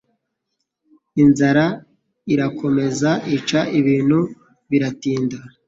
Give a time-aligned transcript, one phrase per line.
[1.23, 1.65] Inzara
[2.33, 4.19] irakomeza ica ibintu
[4.69, 5.37] biratinda.